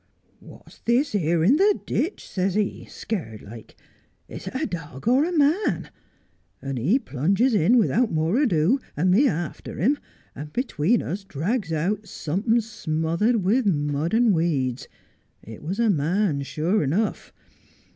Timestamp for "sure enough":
16.41-17.31